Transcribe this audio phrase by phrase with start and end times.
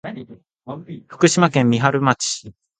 [1.09, 2.51] 福島県三春町